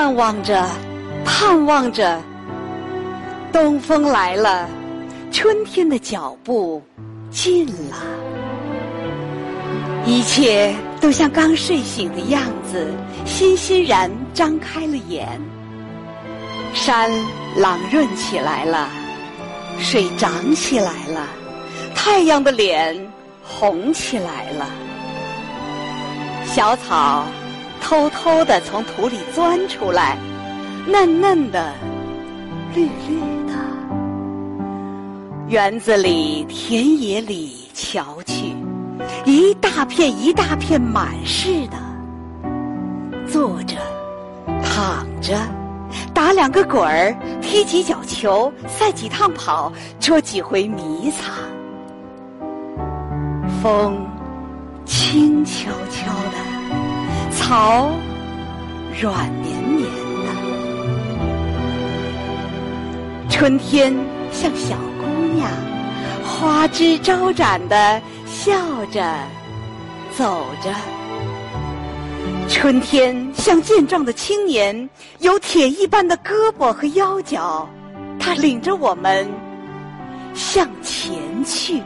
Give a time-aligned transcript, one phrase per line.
[0.00, 0.64] 盼望着，
[1.24, 2.22] 盼望着，
[3.52, 4.68] 东风来了，
[5.32, 6.80] 春天的脚步
[7.32, 7.96] 近了，
[10.06, 12.40] 一切都像刚睡醒的样
[12.70, 12.86] 子，
[13.26, 15.28] 欣欣然张开了眼。
[16.72, 17.10] 山
[17.56, 18.88] 朗润起来了，
[19.80, 21.26] 水涨起来了，
[21.92, 22.96] 太阳的脸
[23.42, 24.64] 红起来了，
[26.44, 27.24] 小草。
[27.80, 30.18] 偷偷的从土里钻出来，
[30.86, 31.72] 嫩嫩的，
[32.74, 33.54] 绿绿的。
[35.48, 38.54] 园子里、田野里，瞧去，
[39.24, 41.76] 一大片一大片满是的。
[43.26, 43.76] 坐着，
[44.62, 45.36] 躺着，
[46.12, 51.34] 打两个滚儿，踢几脚球，赛几趟跑，捉几回迷藏。
[53.62, 54.06] 风，
[54.84, 56.47] 轻悄悄的。
[57.48, 57.90] 草
[59.00, 60.28] 软绵绵的，
[63.30, 63.90] 春天
[64.30, 65.50] 像小姑娘，
[66.22, 68.52] 花枝招展的笑
[68.92, 69.14] 着
[70.14, 70.70] 走着。
[72.50, 74.86] 春天像健壮的青年，
[75.20, 77.66] 有铁一般的胳膊和腰脚，
[78.20, 79.26] 他领着我们
[80.34, 81.10] 向前
[81.46, 81.82] 去。